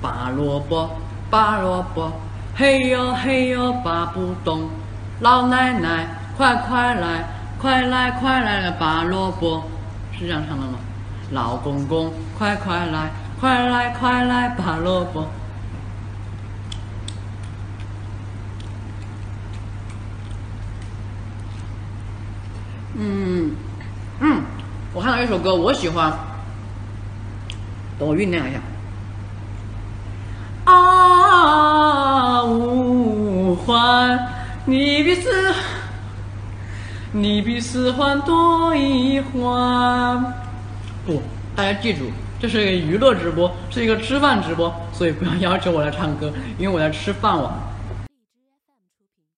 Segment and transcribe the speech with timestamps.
[0.00, 0.88] 拔萝卜，
[1.28, 2.12] 拔萝卜，
[2.54, 4.70] 嘿呦嘿呦拔不动。
[5.18, 7.24] 老奶奶，快快来，
[7.60, 9.64] 快来快来拔萝卜，
[10.16, 10.78] 是这样唱的吗？
[11.32, 15.26] 老公公，快快来，快来快来拔萝卜。
[22.94, 23.50] 嗯
[24.20, 24.42] 嗯，
[24.94, 26.12] 我看到一首歌，我喜欢，
[27.98, 28.60] 等我酝酿一下。
[33.68, 34.18] 欢，
[34.64, 35.54] 你比四，
[37.12, 40.34] 你比四环多一环。
[41.04, 41.22] 不，
[41.54, 42.10] 大家记住，
[42.40, 47.52] 这是一个娱乐直播，是一个吃饭直播，所以不要要求我来唱歌，因为我在吃饭碗。